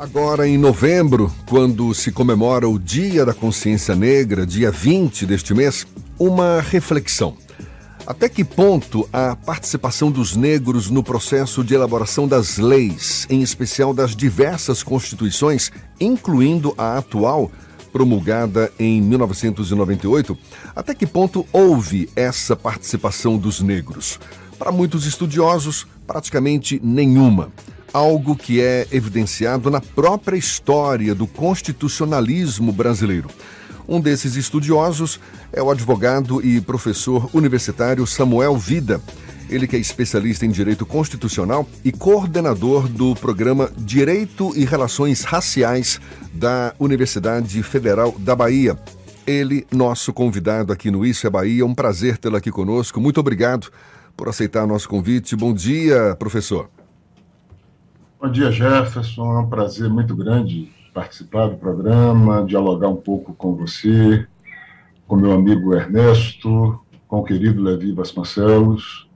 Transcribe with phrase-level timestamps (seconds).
[0.00, 5.86] Agora, em novembro, quando se comemora o Dia da Consciência Negra, dia 20 deste mês,
[6.18, 7.36] uma reflexão.
[8.06, 13.92] Até que ponto a participação dos negros no processo de elaboração das leis, em especial
[13.92, 15.70] das diversas constituições,
[16.00, 17.52] incluindo a atual,
[17.92, 20.38] promulgada em 1998,
[20.74, 24.18] até que ponto houve essa participação dos negros?
[24.58, 27.52] Para muitos estudiosos, praticamente nenhuma
[27.92, 33.28] algo que é evidenciado na própria história do constitucionalismo brasileiro.
[33.88, 35.18] Um desses estudiosos
[35.52, 39.00] é o advogado e professor universitário Samuel Vida.
[39.48, 46.00] Ele que é especialista em direito constitucional e coordenador do programa Direito e Relações Raciais
[46.32, 48.78] da Universidade Federal da Bahia.
[49.26, 53.00] Ele, nosso convidado aqui no Isso é Bahia, um prazer tê-lo aqui conosco.
[53.00, 53.72] Muito obrigado
[54.16, 55.34] por aceitar nosso convite.
[55.34, 56.70] Bom dia, professor.
[58.20, 59.34] Bom dia, Jefferson.
[59.34, 64.26] É um prazer muito grande participar do programa, dialogar um pouco com você,
[65.06, 69.08] com meu amigo Ernesto, com o querido Levi Vasconcelos.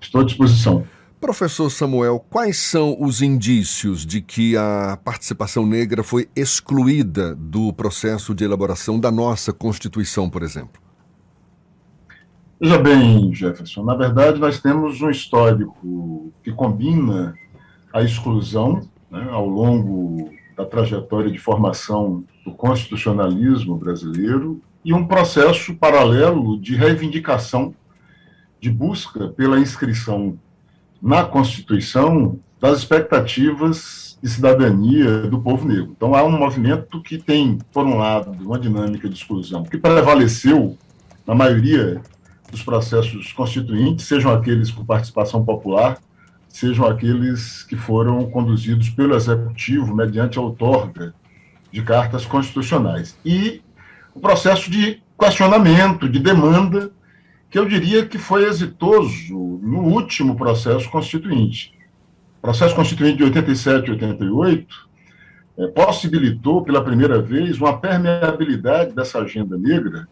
[0.00, 0.86] Estou à disposição.
[1.20, 8.34] Professor Samuel, quais são os indícios de que a participação negra foi excluída do processo
[8.34, 10.80] de elaboração da nossa Constituição, por exemplo?
[12.58, 17.34] Veja bem, Jefferson, na verdade nós temos um histórico que combina
[17.92, 25.74] a exclusão né, ao longo da trajetória de formação do constitucionalismo brasileiro e um processo
[25.74, 27.74] paralelo de reivindicação,
[28.60, 30.38] de busca pela inscrição
[31.02, 35.94] na Constituição das expectativas de cidadania do povo negro.
[35.96, 40.76] Então, há um movimento que tem, por um lado, uma dinâmica de exclusão que prevaleceu
[41.26, 42.02] na maioria
[42.50, 45.98] dos processos constituintes, sejam aqueles com participação popular,
[46.50, 51.14] sejam aqueles que foram conduzidos pelo Executivo mediante a outorga
[51.72, 53.16] de cartas constitucionais.
[53.24, 53.62] E
[54.14, 56.90] o processo de questionamento, de demanda,
[57.48, 61.72] que eu diria que foi exitoso no último processo constituinte.
[62.38, 64.90] O processo constituinte de 87 e 88
[65.58, 70.08] é, possibilitou pela primeira vez uma permeabilidade dessa agenda negra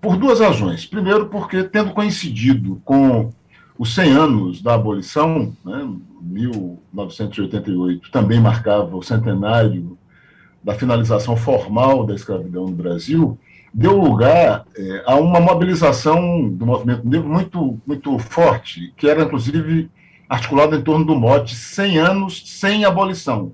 [0.00, 0.84] por duas razões.
[0.86, 3.32] Primeiro, porque, tendo coincidido com
[3.78, 5.88] os 100 anos da abolição, né,
[6.20, 9.98] 1988, também marcava o centenário
[10.62, 13.38] da finalização formal da escravidão no Brasil,
[13.74, 19.90] deu lugar é, a uma mobilização do movimento negro muito, muito forte, que era, inclusive,
[20.28, 23.52] articulada em torno do mote 100 anos sem abolição,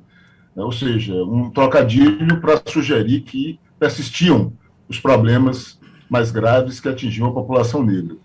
[0.55, 4.53] né, ou seja, um trocadilho para sugerir que persistiam
[4.89, 5.78] os problemas
[6.11, 8.17] mais graves que atingiam a população negra.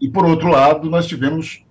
[0.00, 1.64] E, por outro lado, nós tivemos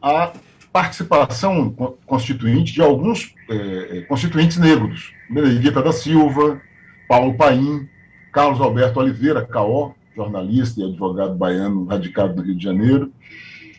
[0.00, 0.32] a
[0.72, 6.60] participação constituinte de alguns é, constituintes negros, Benedita da Silva,
[7.08, 7.88] Paulo Paim,
[8.32, 13.12] Carlos Alberto Oliveira, Caó, jornalista e advogado baiano radicado no Rio de Janeiro,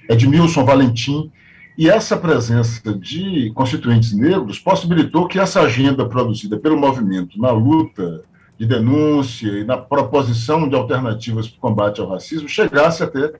[0.09, 1.31] Edmilson Valentim,
[1.77, 8.23] e essa presença de constituintes negros possibilitou que essa agenda produzida pelo movimento na luta
[8.57, 13.31] de denúncia e na proposição de alternativas para o combate ao racismo chegasse até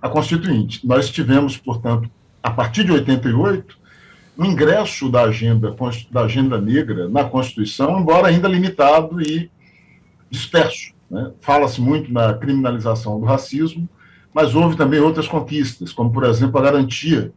[0.00, 0.86] a Constituinte.
[0.86, 2.10] Nós tivemos, portanto,
[2.42, 3.76] a partir de 88,
[4.36, 5.74] o ingresso da agenda,
[6.10, 9.50] da agenda negra na Constituição, embora ainda limitado e
[10.30, 10.92] disperso.
[11.10, 11.32] Né?
[11.40, 13.88] Fala-se muito na criminalização do racismo,
[14.32, 17.32] mas houve também outras conquistas, como, por exemplo, a garantia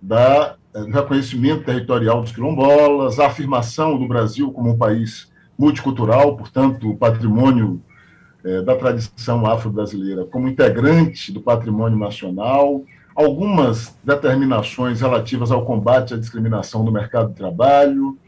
[0.00, 6.90] da, do reconhecimento territorial dos quilombolas, a afirmação do Brasil como um país multicultural, portanto,
[6.90, 7.80] o patrimônio
[8.44, 12.82] é, da tradição afro-brasileira como integrante do patrimônio nacional,
[13.14, 18.18] algumas determinações relativas ao combate à discriminação no mercado de trabalho,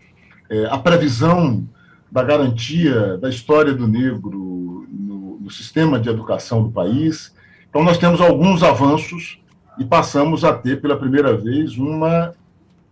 [0.48, 1.66] é, a previsão
[2.10, 7.34] da garantia da história do negro no, no sistema de educação do país.
[7.68, 9.40] Então, nós temos alguns avanços
[9.78, 12.32] e passamos a ter, pela primeira vez, uma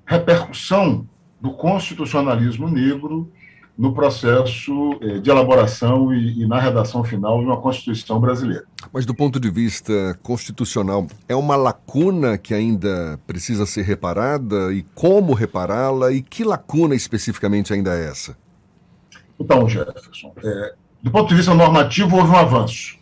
[0.05, 1.07] repercussão
[1.41, 3.31] do constitucionalismo negro
[3.77, 8.65] no processo eh, de elaboração e, e, na redação final de uma Constituição brasileira.
[8.93, 14.73] Mas, do ponto de vista constitucional, é uma lacuna que ainda precisa ser reparada?
[14.73, 16.13] E como repará-la?
[16.13, 18.37] E que lacuna especificamente ainda é essa?
[19.41, 22.99] Então, Jefferson, é, do ponto de vista normativo, houve um avanço.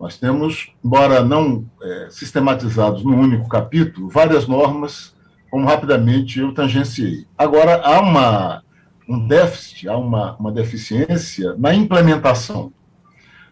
[0.00, 5.14] Nós temos, embora não é, sistematizados num único capítulo, várias normas,
[5.50, 7.26] como rapidamente eu tangenciei.
[7.36, 8.62] Agora, há uma
[9.08, 12.70] um déficit, há uma, uma deficiência na implementação.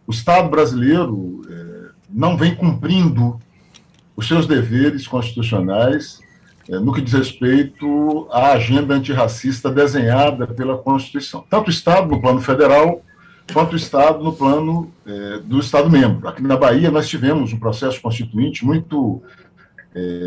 [0.07, 3.41] O Estado brasileiro é, não vem cumprindo
[4.15, 6.21] os seus deveres constitucionais
[6.69, 11.45] é, no que diz respeito à agenda antirracista desenhada pela Constituição.
[11.49, 13.03] Tanto o Estado no plano federal,
[13.53, 16.29] quanto o Estado no plano é, do Estado-membro.
[16.29, 19.23] Aqui na Bahia, nós tivemos um processo constituinte muito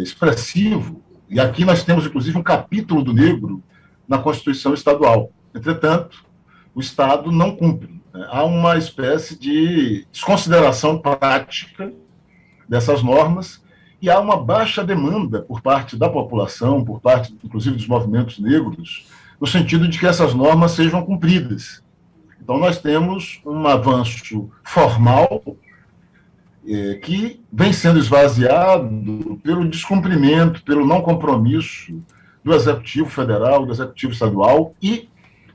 [0.02, 1.00] expressivo,
[1.30, 3.62] e aqui nós temos, inclusive, um capítulo do negro
[4.10, 5.32] na Constituição Estadual.
[5.54, 6.26] Entretanto,
[6.74, 8.02] o Estado não cumpre.
[8.12, 8.28] Né?
[8.30, 11.94] Há uma espécie de desconsideração prática
[12.68, 13.64] dessas normas
[14.02, 19.06] e há uma baixa demanda por parte da população, por parte, inclusive, dos movimentos negros,
[19.40, 21.84] no sentido de que essas normas sejam cumpridas.
[22.42, 25.44] Então, nós temos um avanço formal
[26.66, 32.02] é, que vem sendo esvaziado pelo descumprimento, pelo não compromisso
[32.50, 35.08] do Executivo Federal, do Executivo Estadual e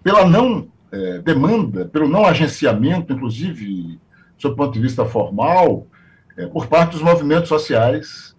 [0.02, 3.99] pela não é, demanda, pelo não agenciamento, inclusive,
[4.38, 5.88] sob o ponto de vista formal,
[6.37, 8.37] é, por parte dos movimentos sociais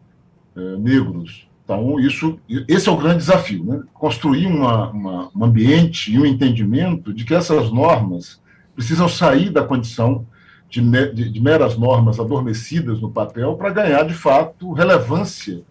[0.56, 1.50] é, negros.
[1.66, 3.84] Então, isso, esse é o grande desafio, né?
[3.94, 8.42] construir uma, uma, um ambiente e um entendimento de que essas normas
[8.74, 10.26] precisam sair da condição
[10.70, 10.82] de,
[11.14, 15.64] de, de meras normas adormecidas no papel para ganhar, de fato, relevância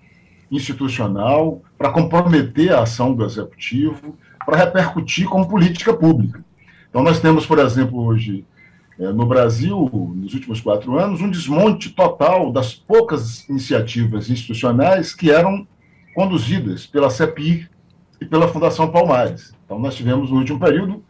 [0.56, 6.44] institucional, para comprometer a ação do executivo, para repercutir como política pública.
[6.88, 8.44] Então, nós temos, por exemplo, hoje,
[8.98, 15.30] é, no Brasil, nos últimos quatro anos, um desmonte total das poucas iniciativas institucionais que
[15.30, 15.66] eram
[16.14, 17.68] conduzidas pela CEPI
[18.20, 19.52] e pela Fundação Palmares.
[19.64, 21.02] Então, nós tivemos, no último período,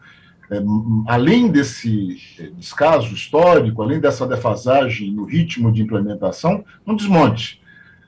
[0.50, 0.56] é,
[1.06, 7.60] além desse é, descaso histórico, além dessa defasagem no ritmo de implementação, um desmonte.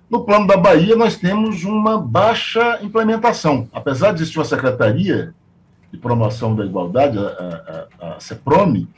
[0.08, 3.68] No plano da Bahia, nós temos uma baixa implementação.
[3.72, 5.34] Apesar de existir uma secretaria
[5.90, 8.88] de promoção da igualdade, a, a, a CEPROME,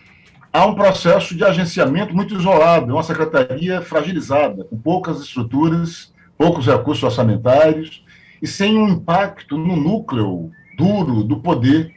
[0.52, 6.66] há um processo de agenciamento muito isolado, é uma secretaria fragilizada, com poucas estruturas, poucos
[6.66, 8.04] recursos orçamentários
[8.42, 11.90] e sem um impacto no núcleo duro do poder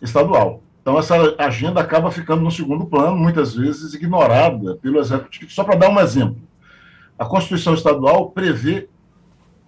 [0.00, 0.62] estadual.
[0.80, 5.50] Então, essa agenda acaba ficando no segundo plano, muitas vezes ignorada pelo Executivo.
[5.50, 6.36] Só para dar um exemplo,
[7.18, 8.88] a Constituição Estadual prevê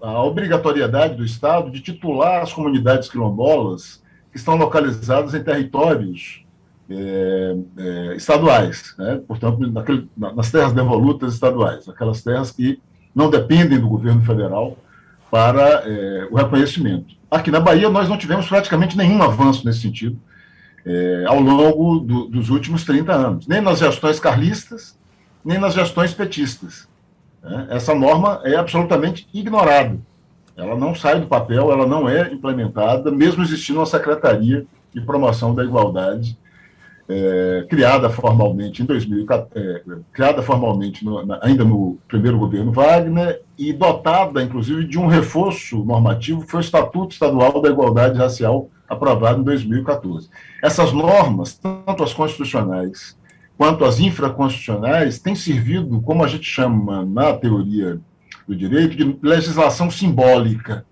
[0.01, 6.45] a obrigatoriedade do Estado de titular as comunidades quilombolas que estão localizadas em territórios
[6.89, 9.21] é, é, estaduais, né?
[9.27, 12.81] portanto, naquele, nas terras devolutas estaduais, aquelas terras que
[13.15, 14.77] não dependem do governo federal
[15.31, 17.15] para é, o reconhecimento.
[17.31, 20.19] Aqui na Bahia, nós não tivemos praticamente nenhum avanço nesse sentido
[20.85, 24.97] é, ao longo do, dos últimos 30 anos, nem nas gestões carlistas,
[25.45, 26.89] nem nas gestões petistas.
[27.47, 27.69] Né?
[27.71, 29.97] Essa norma é absolutamente ignorada.
[30.57, 35.55] Ela não sai do papel, ela não é implementada, mesmo existindo uma Secretaria de Promoção
[35.55, 36.37] da Igualdade,
[37.09, 39.83] é, criada formalmente em 2014, é,
[40.13, 45.85] criada formalmente no, na, ainda no primeiro governo Wagner e dotada, inclusive, de um reforço
[45.85, 50.29] normativo, foi o Estatuto Estadual da Igualdade Racial, aprovado em 2014.
[50.61, 53.17] Essas normas, tanto as constitucionais
[53.57, 57.99] quanto as infraconstitucionais, têm servido, como a gente chama na teoria
[58.47, 60.85] do direito, de legislação simbólica,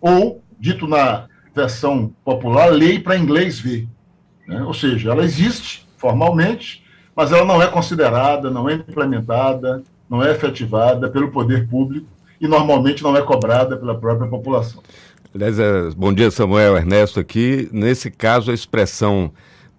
[0.00, 3.88] ou, dito na versão popular, lei para inglês ver.
[4.46, 4.62] Né?
[4.62, 6.84] Ou seja, ela existe formalmente,
[7.14, 12.06] mas ela não é considerada, não é implementada, não é efetivada pelo poder público
[12.40, 14.82] e normalmente não é cobrada pela própria população.
[15.34, 17.68] Aliás, é, bom dia, Samuel Ernesto aqui.
[17.72, 19.32] Nesse caso, a expressão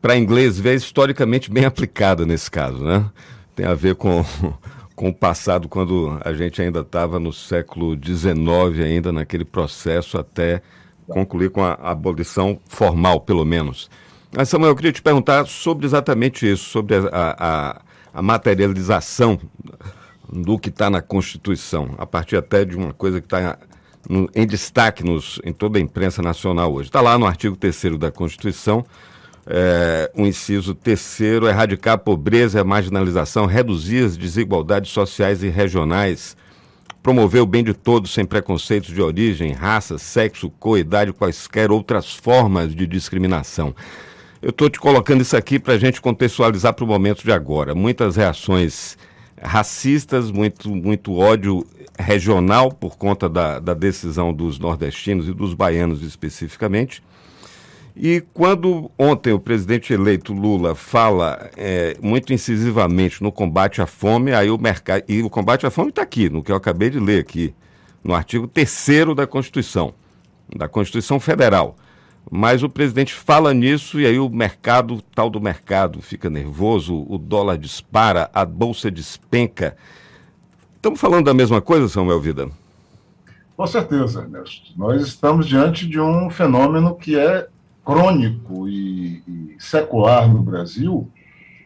[0.06, 3.10] para inglês ver é historicamente bem aplicada nesse caso, né?
[3.56, 4.24] Tem a ver com,
[4.96, 10.62] com o passado, quando a gente ainda estava no século XIX, ainda naquele processo até
[11.08, 13.89] concluir com a abolição formal, pelo menos.
[14.32, 17.82] Mas, Samuel, eu queria te perguntar sobre exatamente isso, sobre a, a,
[18.13, 19.39] a materialização
[20.32, 23.58] do que está na Constituição, a partir até de uma coisa que está
[24.36, 26.89] em destaque nos, em toda a imprensa nacional hoje.
[26.89, 28.86] Está lá no artigo 3 da Constituição,
[29.48, 35.50] é, o inciso terceiro, erradicar a pobreza e a marginalização, reduzir as desigualdades sociais e
[35.50, 36.36] regionais,
[37.04, 42.14] promover o bem de todos sem preconceitos de origem, raça, sexo, cor, idade, quaisquer outras
[42.14, 43.75] formas de discriminação.
[44.42, 47.74] Eu estou te colocando isso aqui para a gente contextualizar para o momento de agora.
[47.74, 48.98] Muitas reações
[49.42, 51.66] racistas, muito, muito ódio
[51.98, 57.04] regional por conta da, da decisão dos nordestinos e dos baianos especificamente.
[57.96, 64.34] E quando ontem o presidente eleito Lula fala é, muito incisivamente no combate à fome,
[64.34, 65.04] aí o mercado.
[65.08, 67.56] E o combate à fome está aqui, no que eu acabei de ler aqui,
[68.04, 69.94] no artigo 3 da Constituição,
[70.54, 71.78] da Constituição Federal.
[72.30, 77.18] Mas o presidente fala nisso e aí o mercado, tal do mercado, fica nervoso, o
[77.18, 79.78] dólar dispara, a bolsa despenca.
[80.75, 82.50] Estamos falando da mesma coisa, Samuel Vida?
[83.56, 84.74] Com certeza, Ernesto.
[84.75, 87.48] Nós estamos diante de um fenômeno que é
[87.86, 91.08] crônico e, e secular no Brasil,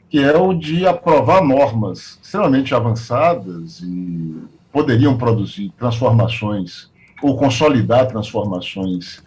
[0.09, 6.91] que é o de aprovar normas extremamente avançadas e poderiam produzir transformações
[7.23, 9.23] ou consolidar transformações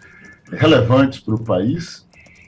[0.50, 2.06] relevantes para o país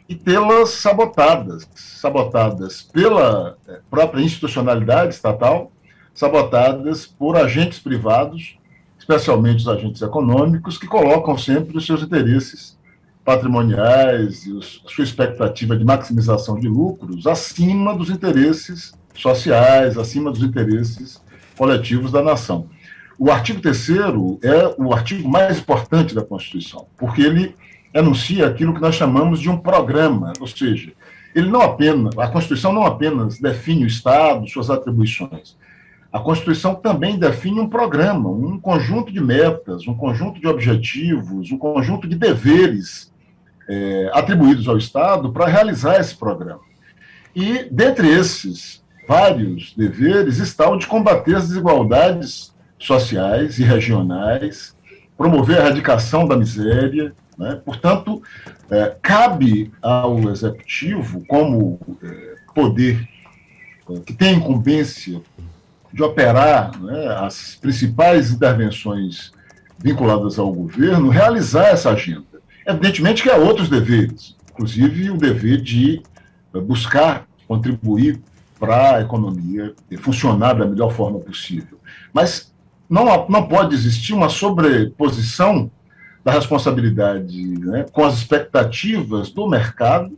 [0.09, 5.73] e tê-las sabotadas, sabotadas pela eh, própria institucionalidade estatal,
[6.13, 8.59] sabotadas por agentes privados,
[8.99, 12.77] especialmente os agentes econômicos, que colocam sempre os seus interesses
[13.25, 20.43] patrimoniais e os, sua expectativa de maximização de lucros acima dos interesses sociais, acima dos
[20.43, 21.23] interesses
[21.57, 22.69] coletivos da nação.
[23.19, 23.91] O artigo 3
[24.43, 27.55] é o artigo mais importante da Constituição, porque ele
[27.95, 30.93] enuncia aquilo que nós chamamos de um programa, ou seja,
[31.35, 35.57] ele não apenas, a Constituição não apenas define o Estado, suas atribuições.
[36.13, 41.59] A Constituição também define um programa, um conjunto de metas, um conjunto de objetivos, um
[41.59, 43.13] conjunto de deveres
[43.69, 46.61] é, atribuídos ao Estado para realizar esse programa.
[47.35, 54.75] E, dentre esses vários deveres, está o de combater as desigualdades sociais e regionais,
[55.17, 57.13] promover a erradicação da miséria.
[57.37, 57.61] Né?
[57.65, 58.23] Portanto,
[58.71, 63.09] é, cabe ao Executivo, como é, poder
[63.91, 65.21] é, que tem incumbência
[65.93, 69.33] de operar né, as principais intervenções
[69.79, 72.34] vinculadas ao governo, realizar essa agenda.
[72.67, 76.03] Evidentemente que há outros deveres, inclusive o dever de
[76.55, 78.21] eh, buscar contribuir
[78.59, 81.79] para a economia funcionar da melhor forma possível.
[82.13, 82.55] Mas
[82.89, 85.71] não, não pode existir uma sobreposição
[86.25, 90.17] da responsabilidade né, com as expectativas do mercado,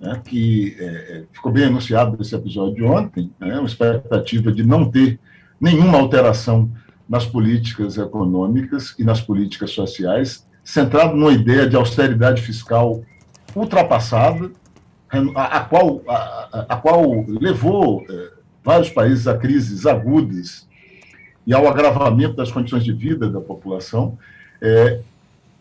[0.00, 4.88] né, que é, ficou bem anunciado nesse episódio de ontem, né, uma expectativa de não
[4.88, 5.18] ter
[5.60, 6.70] nenhuma alteração
[7.08, 13.02] nas políticas econômicas e nas políticas sociais, centrado numa ideia de austeridade fiscal
[13.54, 14.50] ultrapassada,
[15.34, 18.30] a, a qual, a, a, qual levou é,
[18.64, 20.66] vários países a crises agudas
[21.46, 24.16] e ao agravamento das condições de vida da população,
[24.60, 25.00] é,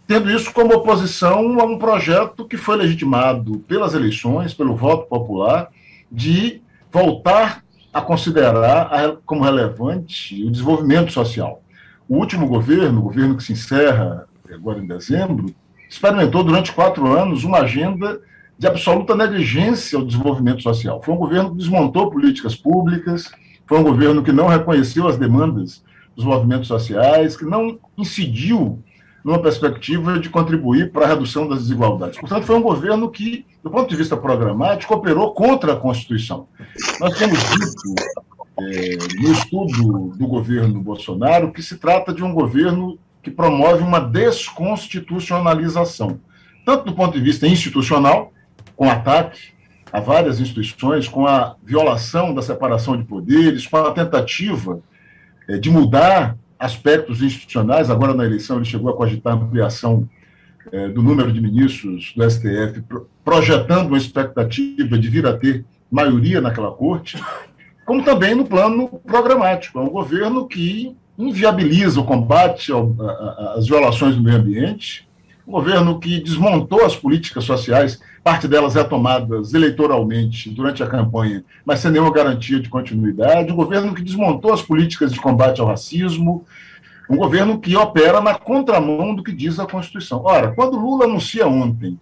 [0.07, 5.69] tendo isso como oposição a um projeto que foi legitimado pelas eleições, pelo voto popular,
[6.11, 11.61] de voltar a considerar como relevante o desenvolvimento social.
[12.07, 15.53] O último governo, o governo que se encerra agora em dezembro,
[15.89, 18.21] experimentou durante quatro anos uma agenda
[18.57, 21.01] de absoluta negligência ao desenvolvimento social.
[21.01, 23.31] Foi um governo que desmontou políticas públicas,
[23.65, 25.83] foi um governo que não reconheceu as demandas
[26.15, 28.83] dos movimentos sociais, que não incidiu
[29.23, 32.19] numa perspectiva de contribuir para a redução das desigualdades.
[32.19, 36.47] Portanto, foi um governo que, do ponto de vista programático, operou contra a Constituição.
[36.99, 37.95] Nós temos dito,
[38.59, 43.99] é, no estudo do governo Bolsonaro, que se trata de um governo que promove uma
[43.99, 46.19] desconstitucionalização,
[46.65, 48.33] tanto do ponto de vista institucional,
[48.75, 49.51] com ataque
[49.91, 54.79] a várias instituições, com a violação da separação de poderes, com a tentativa
[55.47, 57.89] é, de mudar aspectos institucionais.
[57.89, 60.07] Agora, na eleição, ele chegou a cogitar a ampliação
[60.71, 62.83] é, do número de ministros do STF,
[63.23, 67.21] projetando uma expectativa de vir a ter maioria naquela corte,
[67.85, 69.79] como também no plano programático.
[69.79, 70.95] É um governo que
[71.27, 72.71] inviabiliza o combate
[73.55, 75.07] às violações do meio ambiente,
[75.47, 81.79] um governo que desmontou as políticas sociais, parte delas retomadas eleitoralmente durante a campanha, mas
[81.79, 86.45] sem nenhuma garantia de continuidade, um governo que desmontou as políticas de combate ao racismo,
[87.09, 90.21] um governo que opera na contramão do que diz a Constituição.
[90.23, 91.99] Ora, quando Lula anuncia ontem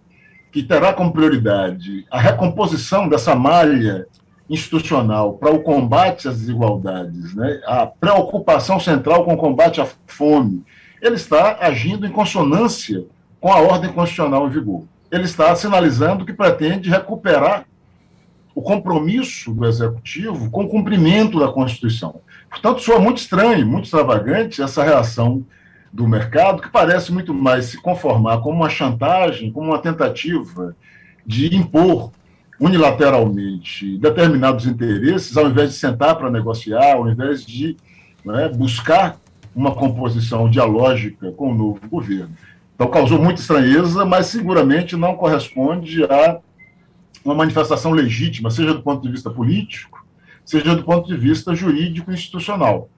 [0.52, 4.06] que terá como prioridade a recomposição dessa malha
[4.50, 10.64] institucional para o combate às desigualdades, né, a preocupação central com o combate à fome,
[11.00, 13.04] ele está agindo em consonância
[13.40, 14.84] com a ordem constitucional em vigor.
[15.10, 17.64] Ele está sinalizando que pretende recuperar
[18.52, 22.20] o compromisso do executivo com o cumprimento da Constituição.
[22.50, 25.44] Portanto, soa muito estranho, muito extravagante essa reação
[25.92, 30.76] do mercado, que parece muito mais se conformar como uma chantagem, como uma tentativa
[31.24, 32.10] de impor
[32.60, 37.74] unilateralmente determinados interesses, ao invés de sentar para negociar, ao invés de
[38.22, 39.18] né, buscar
[39.56, 42.30] uma composição dialógica com o novo governo.
[42.74, 46.38] Então, causou muita estranheza, mas seguramente não corresponde a
[47.24, 50.06] uma manifestação legítima, seja do ponto de vista político,
[50.44, 52.88] seja do ponto de vista jurídico e institucional.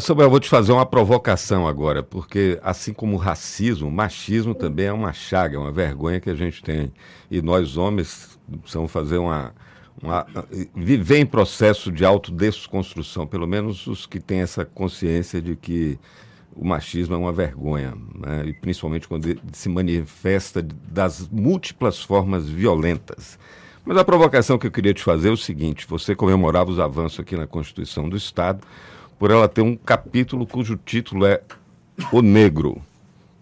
[0.00, 4.54] Samuel, eu vou te fazer uma provocação agora, porque assim como o racismo, o machismo
[4.54, 6.92] também é uma chaga, é uma vergonha que a gente tem.
[7.30, 9.54] E nós, homens, precisamos fazer uma,
[10.02, 10.26] uma.
[10.74, 15.98] viver em processo de autodesconstrução, pelo menos os que têm essa consciência de que
[16.54, 18.44] o machismo é uma vergonha, né?
[18.46, 23.38] e principalmente quando se manifesta das múltiplas formas violentas.
[23.84, 27.20] Mas a provocação que eu queria te fazer é o seguinte: você comemorava os avanços
[27.20, 28.60] aqui na Constituição do Estado,
[29.18, 31.42] por ela ter um capítulo cujo título é
[32.12, 32.80] O Negro.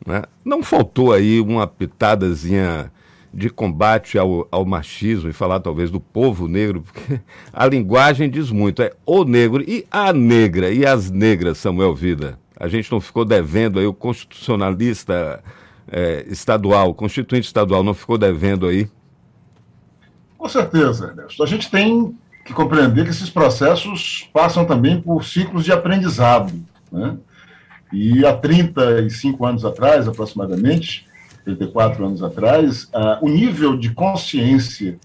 [0.07, 0.23] Né?
[0.45, 2.91] Não faltou aí uma pitadazinha
[3.35, 7.21] de combate ao, ao, machismo e falar talvez do povo negro, porque
[7.53, 12.39] a linguagem diz muito, é o negro e a negra e as negras, Samuel Vida.
[12.59, 15.45] A gente não ficou devendo aí, o constitucionalista
[15.91, 18.89] é, estadual, o constituinte estadual não ficou devendo aí?
[20.39, 21.43] Com certeza, Ernesto.
[21.43, 22.17] A gente tem
[22.47, 26.53] que compreender que esses processos passam também por ciclos de aprendizado.
[26.91, 27.17] Né?
[27.93, 31.07] E há 35 anos atrás, aproximadamente,
[31.45, 34.99] 34 anos atrás, o nível de consciência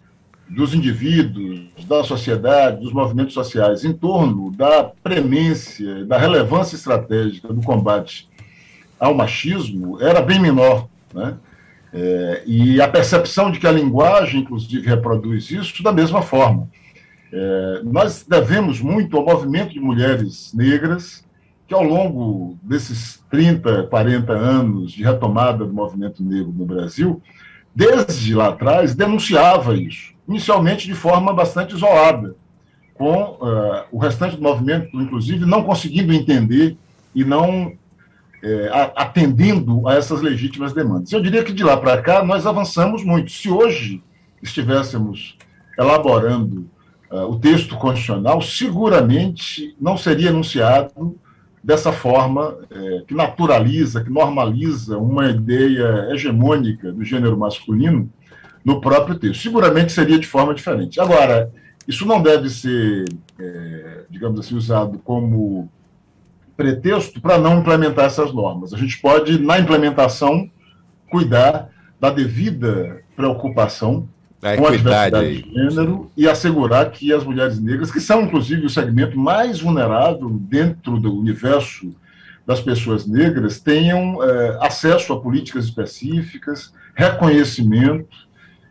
[0.49, 7.61] dos indivíduos, da sociedade, dos movimentos sociais em torno da premência, da relevância estratégica do
[7.61, 8.29] combate
[8.99, 11.35] ao machismo era bem menor, né?
[11.93, 16.69] É, e a percepção de que a linguagem, inclusive, reproduz isso da mesma forma.
[17.31, 21.23] É, nós devemos muito ao movimento de mulheres negras,
[21.67, 27.21] que ao longo desses 30, 40 anos de retomada do movimento negro no Brasil,
[27.73, 32.35] desde lá atrás, denunciava isso, inicialmente de forma bastante isolada,
[32.93, 36.77] com uh, o restante do movimento, inclusive, não conseguindo entender
[37.15, 37.73] e não
[38.43, 41.11] é, atendendo a essas legítimas demandas.
[41.11, 43.31] Eu diria que de lá para cá nós avançamos muito.
[43.31, 44.03] Se hoje
[44.41, 45.37] estivéssemos
[45.77, 46.67] elaborando
[47.11, 51.15] uh, o texto constitucional, seguramente não seria enunciado
[51.63, 58.09] dessa forma é, que naturaliza, que normaliza uma ideia hegemônica do gênero masculino
[58.65, 59.43] no próprio texto.
[59.43, 60.99] Seguramente seria de forma diferente.
[60.99, 61.51] Agora,
[61.87, 63.05] isso não deve ser,
[63.39, 65.69] é, digamos assim, usado como
[66.57, 68.73] pretexto para não implementar essas normas.
[68.73, 70.49] A gente pode, na implementação,
[71.09, 74.07] cuidar da devida preocupação
[74.41, 78.65] a com a diversidade de gênero e assegurar que as mulheres negras, que são inclusive
[78.65, 81.95] o segmento mais vulnerável dentro do universo
[82.45, 88.09] das pessoas negras, tenham é, acesso a políticas específicas, reconhecimento,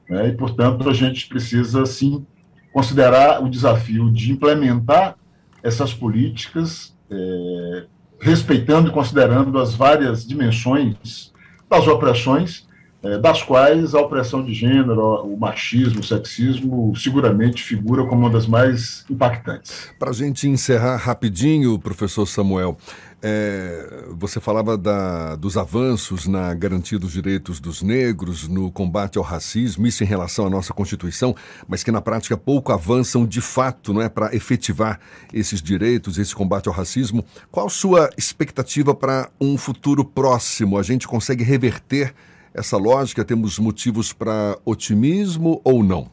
[0.09, 2.27] né, e, portanto, a gente precisa, sim,
[2.73, 5.17] considerar o desafio de implementar
[5.63, 7.85] essas políticas, é,
[8.21, 11.33] respeitando e considerando as várias dimensões
[11.69, 12.69] das opressões
[13.03, 18.47] das quais a opressão de gênero, o machismo, o sexismo, seguramente figura como uma das
[18.47, 19.89] mais impactantes.
[19.99, 22.77] Para a gente encerrar rapidinho, professor Samuel,
[23.23, 29.25] é, você falava da, dos avanços na garantia dos direitos dos negros, no combate ao
[29.25, 31.35] racismo, isso em relação à nossa Constituição,
[31.69, 34.99] mas que na prática pouco avançam de fato não é, para efetivar
[35.33, 37.25] esses direitos, esse combate ao racismo.
[37.51, 40.79] Qual sua expectativa para um futuro próximo?
[40.79, 42.15] A gente consegue reverter
[42.55, 43.25] essa lógica?
[43.25, 46.09] Temos motivos para otimismo ou não?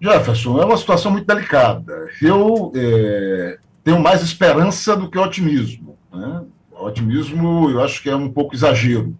[0.00, 2.08] Jefferson, é uma situação muito delicada.
[2.20, 5.96] Eu é, tenho mais esperança do que otimismo.
[6.12, 6.42] Né?
[6.72, 9.16] Otimismo, eu acho que é um pouco exagero.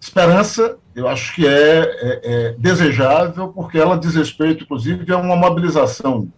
[0.00, 5.36] Esperança, eu acho que é, é, é desejável, porque ela diz respeito, inclusive, a uma
[5.36, 6.32] mobilização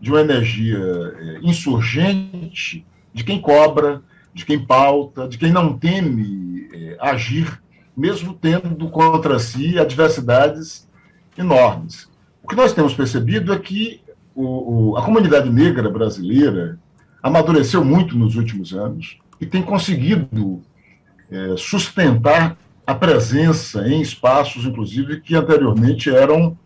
[0.00, 6.68] de uma energia é, insurgente de quem cobra, de quem pauta, de quem não teme
[6.72, 7.60] é, agir
[8.00, 10.88] mesmo tendo contra si adversidades
[11.36, 12.08] enormes.
[12.42, 14.00] O que nós temos percebido é que
[14.34, 16.78] o, o, a comunidade negra brasileira
[17.22, 20.62] amadureceu muito nos últimos anos e tem conseguido
[21.30, 26.56] é, sustentar a presença em espaços, inclusive, que anteriormente eram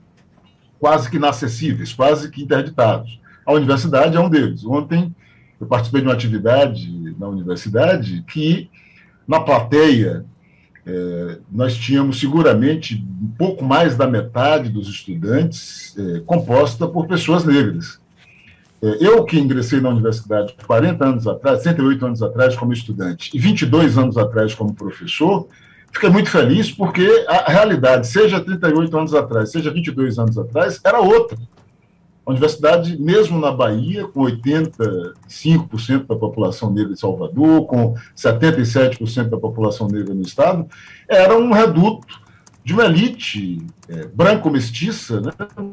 [0.79, 3.21] quase que inacessíveis, quase que interditados.
[3.45, 4.65] A universidade é um deles.
[4.65, 5.13] Ontem
[5.61, 8.71] eu participei de uma atividade na universidade que,
[9.27, 10.25] na plateia
[10.87, 17.45] é, nós tínhamos seguramente um pouco mais da metade dos estudantes é, composta por pessoas
[17.45, 17.99] negras.
[18.83, 23.39] É, eu que ingressei na universidade 40 anos atrás, 68 anos atrás como estudante e
[23.39, 25.49] 22 anos atrás como professor,
[25.91, 31.01] fiquei muito feliz porque a realidade, seja 38 anos atrás, seja 22 anos atrás, era
[31.01, 31.39] outra.
[32.27, 39.37] A universidade, mesmo na Bahia, com 85% da população negra de Salvador, com 77% da
[39.37, 40.67] população negra no estado,
[41.09, 42.25] era um reduto
[42.65, 43.59] de uma elite
[43.91, 45.31] é, branco-mestiça, né,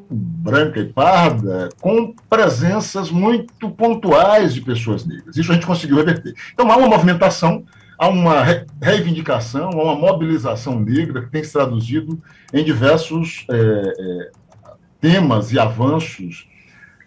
[0.10, 5.38] branca e parda, com presenças muito pontuais de pessoas negras.
[5.38, 6.34] Isso a gente conseguiu reverter.
[6.54, 7.64] Então há uma movimentação,
[7.98, 8.44] há uma
[8.82, 12.22] reivindicação, há uma mobilização negra que tem se traduzido
[12.54, 14.32] em diversos é, é,
[15.02, 16.48] temas e avanços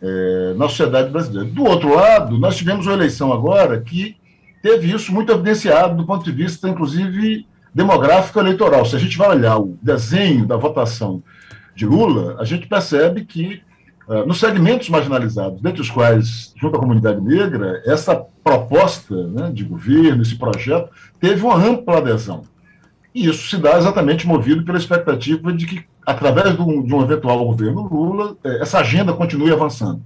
[0.02, 1.48] é, na sociedade brasileira.
[1.48, 4.16] Do outro lado, nós tivemos uma eleição agora que
[4.60, 8.84] teve isso muito evidenciado do ponto de vista, inclusive, demográfico eleitoral.
[8.84, 11.22] Se a gente vai olhar o desenho da votação
[11.74, 13.62] de Lula, a gente percebe que,
[14.08, 19.64] uh, nos segmentos marginalizados, dentre os quais, junto à comunidade negra, essa proposta né, de
[19.64, 22.42] governo, esse projeto, teve uma ampla adesão.
[23.14, 27.02] E isso se dá exatamente movido pela expectativa de que, através de um, de um
[27.02, 30.02] eventual governo Lula, eh, essa agenda continue avançando.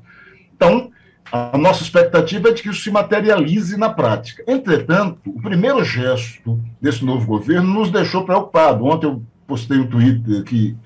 [0.55, 0.91] Então,
[1.31, 4.43] a nossa expectativa é de que isso se materialize na prática.
[4.47, 8.83] Entretanto, o primeiro gesto desse novo governo nos deixou preocupados.
[8.83, 10.77] Ontem eu postei um Twitter que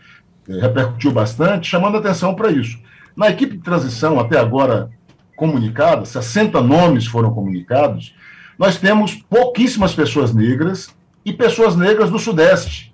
[0.49, 2.79] é, repercutiu bastante, chamando atenção para isso.
[3.17, 4.91] Na equipe de transição, até agora
[5.37, 8.15] comunicada, 60 nomes foram comunicados,
[8.59, 10.95] nós temos pouquíssimas pessoas negras
[11.25, 12.92] e pessoas negras do Sudeste.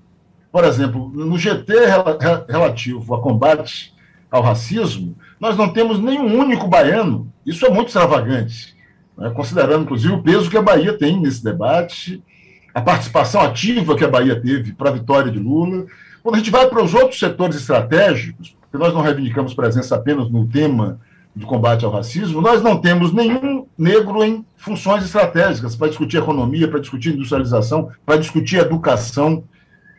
[0.51, 1.73] Por exemplo, no GT
[2.49, 3.95] relativo a combate
[4.31, 7.33] ao racismo, nós não temos nenhum único baiano.
[7.45, 8.75] Isso é muito extravagante,
[9.17, 9.31] né?
[9.31, 12.23] considerando, inclusive, o peso que a Bahia tem nesse debate,
[12.75, 15.87] a participação ativa que a Bahia teve para a vitória de Lula.
[16.23, 20.31] Quando a gente vai para os outros setores estratégicos, porque nós não reivindicamos presença apenas
[20.31, 21.01] no tema
[21.35, 26.69] do combate ao racismo, nós não temos nenhum negro em funções estratégicas para discutir economia,
[26.69, 29.45] para discutir industrialização, para discutir educação.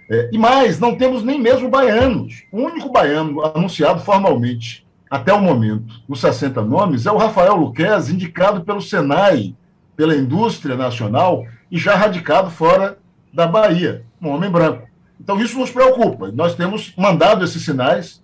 [0.10, 2.44] É, e mais, não temos nem mesmo baianos.
[2.52, 8.10] O único baiano anunciado formalmente até o momento, os 60 nomes, é o Rafael Luquez,
[8.10, 9.56] indicado pelo Senai,
[9.96, 12.98] pela indústria nacional, e já radicado fora
[13.34, 14.88] da Bahia, um homem branco.
[15.20, 16.32] Então, isso nos preocupa.
[16.32, 18.24] Nós temos mandado esses sinais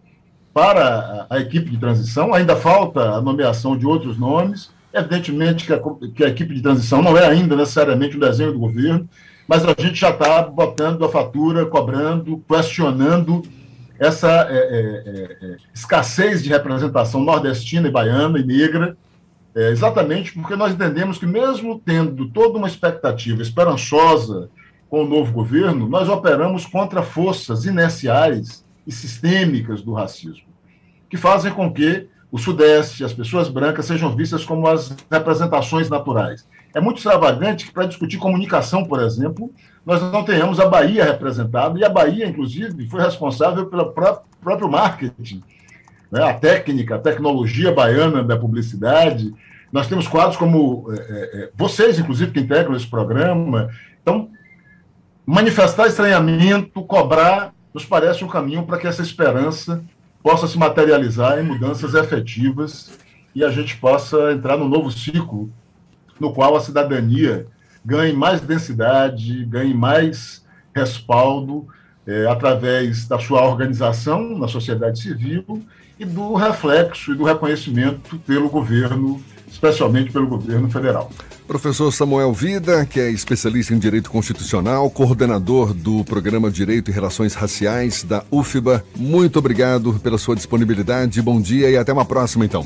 [0.53, 4.71] para a, equipe de transição, ainda falta a nomeação de outros nomes.
[4.93, 5.81] Evidentemente que a,
[6.15, 9.09] que a equipe de transição não é ainda necessariamente um desenho do governo,
[9.47, 13.43] mas a gente já está botando a fatura, cobrando, questionando
[13.99, 18.97] essa é, é, é, é, escassez de representação nordestina e baiana e negra,
[19.55, 24.49] é, exatamente porque nós entendemos que, mesmo tendo toda uma expectativa esperançosa
[24.89, 30.47] com o novo governo, nós operamos contra forças inerciais e sistêmicas do racismo,
[31.09, 36.45] que fazem com que o Sudeste, as pessoas brancas, sejam vistas como as representações naturais.
[36.75, 39.49] É muito extravagante que, para discutir comunicação, por exemplo,
[39.85, 45.41] nós não tenhamos a Bahia representada, e a Bahia, inclusive, foi responsável pelo próprio marketing,
[46.11, 46.21] né?
[46.21, 49.33] a técnica, a tecnologia baiana da publicidade.
[49.71, 53.69] Nós temos quadros como é, é, é, vocês, inclusive, que integram esse programa.
[54.01, 54.29] Então,
[55.25, 59.81] manifestar estranhamento, cobrar, nos parece um caminho para que essa esperança
[60.21, 62.99] possa se materializar em mudanças efetivas
[63.33, 65.49] e a gente possa entrar num novo ciclo
[66.19, 67.47] no qual a cidadania
[67.85, 71.67] ganhe mais densidade, ganhe mais respaldo
[72.07, 75.63] é, através da sua organização na sociedade civil
[75.99, 81.09] e do reflexo e do reconhecimento pelo governo, especialmente pelo governo federal.
[81.47, 87.35] Professor Samuel Vida, que é especialista em direito constitucional, coordenador do programa Direito e Relações
[87.35, 91.21] Raciais da UFBA, muito obrigado pela sua disponibilidade.
[91.21, 92.65] Bom dia e até uma próxima, então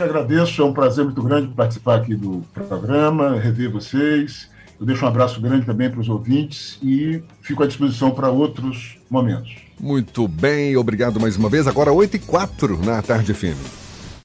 [0.00, 4.48] que agradeço, é um prazer muito grande participar aqui do programa, rever vocês.
[4.80, 8.98] Eu deixo um abraço grande também para os ouvintes e fico à disposição para outros
[9.10, 9.56] momentos.
[9.78, 11.66] Muito bem, obrigado mais uma vez.
[11.66, 13.60] Agora 8 e 4 na tarde firme.